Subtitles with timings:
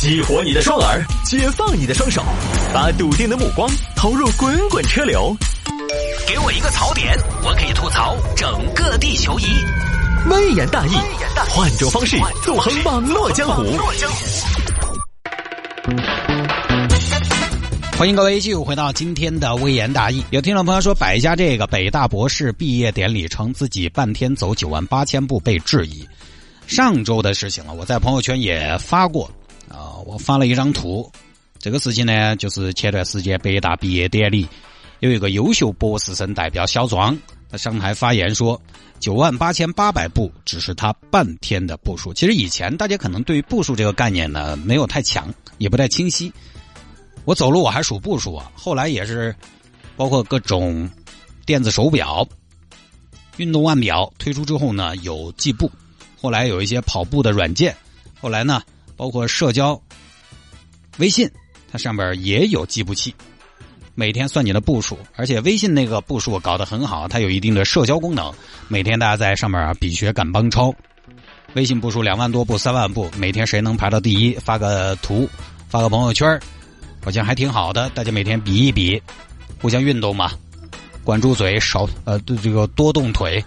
[0.00, 2.22] 激活你的双耳，解放你的双手，
[2.72, 5.36] 把笃定的目光投入滚滚车流。
[6.24, 9.46] 给我一个槽点，我可以吐槽整个地球仪。
[10.30, 10.92] 微言大义，
[11.48, 13.64] 换种方式纵横网络江湖。
[17.96, 20.24] 欢迎各位继续回到今天的微言大义。
[20.30, 26.06] 有听众朋友说，百家这个北大博士毕业典礼称自己半天走九万八千步被质疑。
[26.68, 29.28] 上周的事情了，我在朋友圈也发过。
[29.70, 31.10] 啊，我发了一张图，
[31.58, 34.48] 这个事情呢，就是前段时间北大毕业典礼，
[35.00, 37.16] 有一个优秀博士生代表小庄，
[37.50, 38.60] 他上台发言说，
[38.98, 42.12] 九万八千八百步只是他半天的步数。
[42.14, 46.32] 其实以前大家可能对于步数这个概念呢，没有太强，也不太清晰。
[47.24, 49.34] 我走路我还数步数啊，后来也是，
[49.96, 50.88] 包括各种
[51.44, 52.26] 电子手表、
[53.36, 55.70] 运动腕表推出之后呢，有计步，
[56.20, 57.76] 后来有一些跑步的软件，
[58.20, 58.62] 后来呢。
[58.98, 59.80] 包括社交
[60.98, 61.30] 微信，
[61.70, 63.14] 它上边也有计步器，
[63.94, 68.34] 每天算你的步数，而且微信那个步数搞得很好，它有一定的社交功能。
[68.66, 70.74] 每天大家在上面啊比学赶帮超，
[71.54, 75.30] 微信步数两万多步、三万步，每天谁能排到第一，发个图，
[75.68, 76.38] 发个朋友圈，
[77.00, 77.88] 好像还挺好的。
[77.90, 79.00] 大家每天比一比，
[79.62, 80.32] 互相运动嘛，
[81.04, 83.42] 管住嘴，少呃对这个多动腿，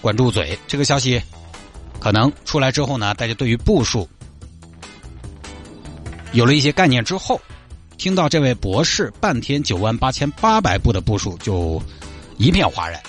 [0.00, 0.56] 管住嘴。
[0.68, 1.20] 这个消息
[1.98, 4.08] 可能出来之后呢，大家对于步数。
[6.36, 7.40] 有了一些概念之后，
[7.96, 11.82] 听到这位博士半天九万八千八百步的步数，就
[12.36, 13.00] 一片哗然。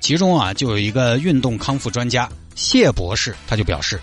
[0.00, 4.00] 其中啊，就有一个运动康复专家谢博士，他就表示，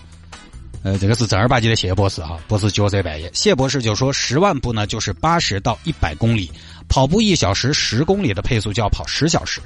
[0.83, 3.30] 呃，这个是正儿八经的谢博士哈，不是角色扮演。
[3.33, 6.50] 谢博士就说，十万步呢就是八十到一百公里，
[6.88, 9.59] 跑步一小时十公里的配速就要跑十小时，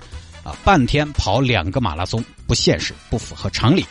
[0.43, 3.85] 啊，半天跑两个马拉松不现实，不符合常理。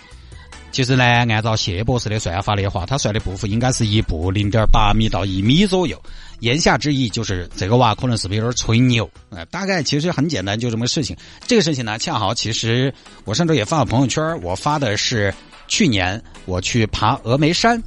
[0.74, 6.02] 其实呢，按照谢博士的算法的话，他算的步幅应该是一步零点八米到一米左右。
[6.40, 9.08] 言下之意就是这个娃可能是不是有点吹牛？
[9.30, 11.16] 呃，大概其实很简单，就这么个事情。
[11.46, 12.92] 这个事情呢，恰好其实
[13.24, 15.32] 我上周也发了朋友圈，我发的是
[15.68, 17.80] 去年我去爬峨眉山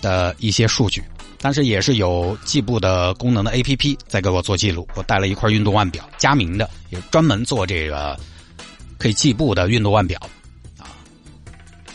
[0.00, 1.02] 的一些数据，
[1.40, 4.86] 但是也是有计步的功能的 A P P 在给我做记录。
[4.94, 8.16] 我带了一块运动腕表，佳明的，也专门做这个
[8.98, 10.16] 可以计步的运动腕表。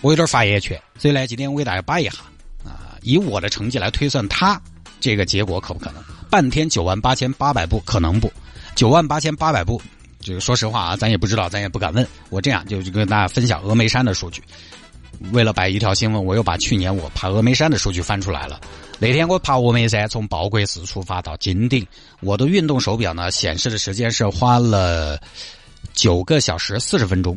[0.05, 2.11] 我有点发言权，所以呢，今天我给大家摆一下
[2.63, 4.61] 啊，以我的成绩来推算，他
[4.99, 6.03] 这个结果可不可能？
[6.29, 8.31] 半天九万八千八百步可能不？
[8.75, 9.81] 九万八千八百步，
[10.19, 12.07] 这个说实话啊，咱也不知道，咱也不敢问。
[12.29, 14.43] 我这样就跟大家分享峨眉山的数据。
[15.31, 18.61] 为了摆一条新闻，我又把去年我爬峨眉山的数据翻出来了。
[18.99, 21.83] 那天我爬峨眉山，从宝贵寺出发到金顶，
[22.19, 25.19] 我的运动手表呢显示的时间是花了
[25.95, 27.35] 九个小时四十分钟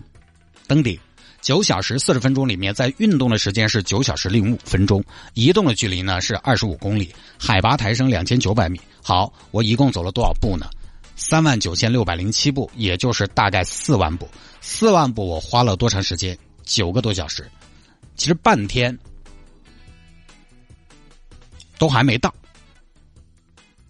[0.66, 0.98] 登顶。
[1.40, 5.02] 九小时四十分钟里面，在运动的时间是九小时零五分钟，
[5.34, 8.80] 移动的距离呢是二十五公里，海拔抬升两千九百米。
[9.02, 10.68] 好，我一共走了多少步呢？
[11.16, 14.28] 三万九千六百零七步，也就是大概四万步。
[14.60, 16.36] 四万步我花了多长时间？
[16.64, 17.50] 九个多小时，
[18.14, 18.96] 其实半天
[21.78, 22.34] 都还没到。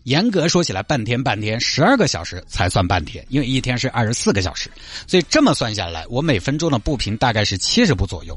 [0.09, 4.71] 严格说起来，半天半天，十二个小时才算半天，因为一天是二十四个小时，
[5.07, 8.35] 所以这么算下来，我每分钟的步频大概是七十步左右。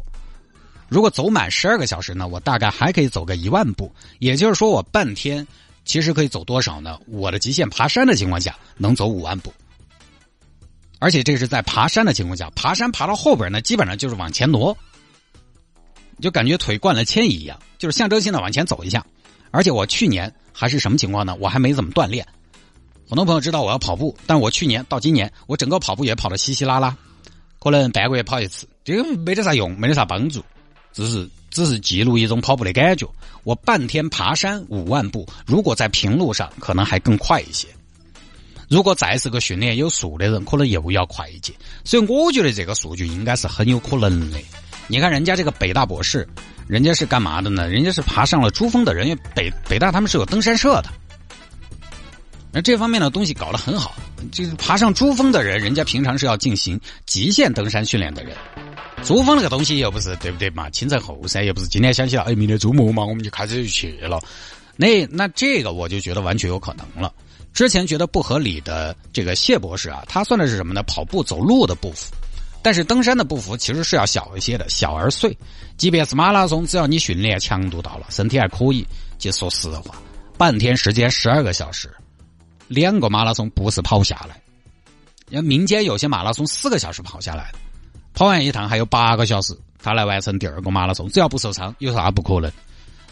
[0.90, 3.90] 如果走满十二个小时呢，我大概还可以走个一万步。
[4.20, 5.48] 也就是说，我半天
[5.86, 7.00] 其实可以走多少呢？
[7.08, 9.54] 我的极限爬山的情况下能走五万步，
[11.00, 14.78] 而且这是在爬山的情况下，爬山爬到后边呢，基本上就是往前挪，
[16.20, 19.06] 就感觉腿灌了铅一样，就是象征性的往前走一下。
[19.52, 21.36] 而且我去年还是什么情况呢？
[21.40, 22.26] 我还没怎么锻炼。
[23.08, 26.96] 很多朋友知道我要跑步，但我去年到今年，我整个跑步也跑得稀稀拉拉，
[27.60, 30.42] 可能半个月跑一次，这个没得啥用，没得啥帮助，
[30.94, 33.06] 只是只是记录一种跑步的感觉。
[33.44, 37.68] 我半天爬山五万步，如果在平路上，可能还更快一些。
[38.70, 41.54] 如果再是个训练有素的人，可能又要快一些。
[41.84, 44.38] 所以我觉得这个数据应该是很有可能的。
[44.88, 46.26] 你看人家这个北大博士。
[46.72, 47.68] 人家是干嘛的呢？
[47.68, 50.86] 人家是爬上了珠峰的人，因为北北大他们是有登山社的，
[52.50, 53.94] 那这方面的东西搞得很好。
[54.32, 58.34] 就是爬上珠峰的人，人家平常是要进行极限登山训练的人。
[59.04, 60.70] 珠峰那个东西又不是对不对嘛？
[60.70, 64.18] 清晨后山又不是今天想起来，哎，明天周末嘛，我们就开始就去了。
[64.78, 67.12] 那那这个我就觉得完全有可能了。
[67.52, 70.82] 之前觉得不合理的这个谢博士啊，他算的是什么呢？
[70.84, 72.14] 跑步走路的步幅。
[72.62, 75.36] 但是登山的步幅其实是要小一些的，小而碎。
[75.78, 78.86] 即便是马拉松，只要你训练强度到了，身体还可以。
[79.18, 79.96] 就说实话，
[80.38, 81.92] 半天时间十二个小时，
[82.68, 84.40] 两个马拉松不是跑不下来。
[85.30, 87.60] 要民间有些马拉松四个小时跑下来的，
[88.14, 92.52] 跑完一趟还有八个小时，他来完成第二个马拉松，只要不受伤，有啥不可能？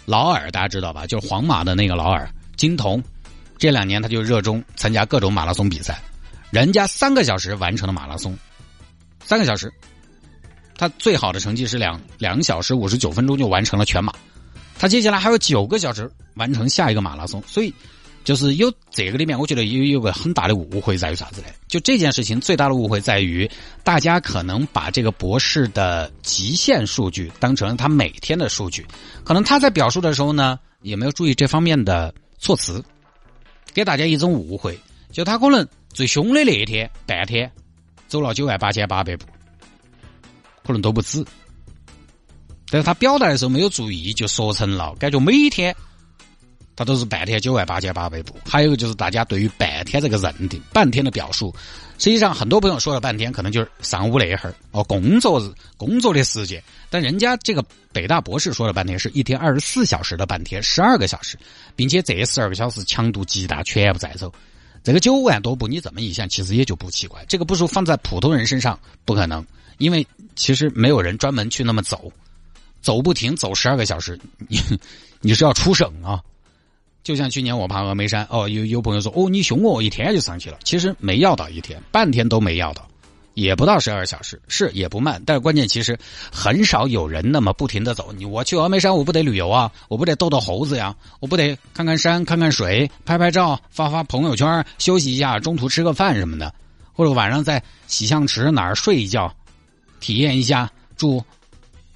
[0.05, 1.07] 劳尔大家知道吧？
[1.07, 3.01] 就是皇马的那个劳尔，金童。
[3.57, 5.99] 这两年他就热衷参加各种马拉松比赛，
[6.49, 8.35] 人家三个小时完成了马拉松，
[9.29, 9.71] 三个小时，
[10.75, 14.11] 他最好的成绩是两两小时五十九分钟就完成了全马，
[14.79, 17.71] 他接下来还有九个小时完成下一个马拉松，所以
[18.23, 21.47] 就是有这个里面，我觉得有有个很大的误会在于啥子呢？
[21.67, 23.47] 就这件事情最大的误会在于，
[23.83, 28.83] 大家可能把这个博士的极限数据当成了他每天的数据，
[29.23, 32.83] 可能他在表述的时候呢，也没有注意这方面的措辞。
[33.75, 34.75] 给大家一种误会，
[35.11, 37.51] 就他可能最凶的那一天半天
[38.09, 39.25] 走了九万八千八百步，
[40.65, 41.23] 可能都不止。
[42.71, 45.75] 但是他表达的时候没有注意，就说成了感觉每天
[46.75, 48.35] 他都是半天九万八千八百步。
[48.45, 51.53] 还有个就是大家对于半天这个认定，半天的表述，
[51.97, 56.63] 实际上很多朋友说了半天，可能就是上午那一会儿哦，工作日工作的时间。
[56.89, 61.37] 但人家这个北大博士说了半天，是一天二十四小时的半天，十二个小时，
[61.75, 64.31] 并且这十二个小时强度极大，全部在走。
[64.83, 67.23] 这个九万多步，你怎么一想，其实也就不奇怪。
[67.27, 69.45] 这个步数放在普通人身上不可能，
[69.77, 70.05] 因为
[70.35, 72.11] 其实没有人专门去那么走，
[72.81, 74.59] 走不停走十二个小时，你
[75.21, 76.21] 你是要出省啊。
[77.01, 82.88] 就像去年我爬峨眉山，哦，有有朋友说，哦，你凶我，一天就上去了，其实没要到一天，半天都没要到。
[83.39, 85.97] 也不到十二小时，是也不慢，但是关键其实
[86.31, 88.11] 很少有人那么不停的走。
[88.11, 96.53] 你我去峨眉山，我不得旅游啊，我不得逗逗猴子呀，我不得看看山、看看水、拍拍照、发发朋友圈、休息一下，中途吃个饭什么的，
[96.93, 99.33] 或者晚上在洗象池哪儿睡一觉，
[99.99, 101.23] 体验一下住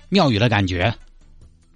[0.09, 0.93] 庙宇的感觉。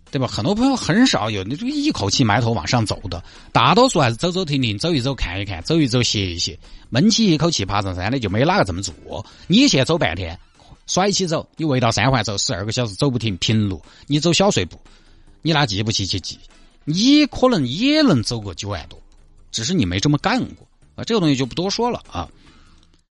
[0.10, 0.28] 对吧？
[0.28, 6.58] 很多朋友很少有那种一口气埋头往上走的，大多数还是走走停停，走一走看一看，走一走歇一歇，
[6.90, 8.94] 闷起一口气爬上山的就没哪个这么做。
[9.48, 10.40] 你现在走半天，
[10.86, 14.80] 甩起走，你围到三环走十二个小时走不停，平路，你走小碎步，
[15.42, 16.40] 你拿计步器去记，
[16.86, 18.98] 你可能也能走个九万多，
[19.52, 21.04] 只是你没这么干过啊。
[21.04, 22.30] 这个东西就不多说了啊。